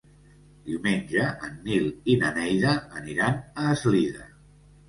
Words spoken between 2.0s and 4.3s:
i na Neida aniran a Eslida.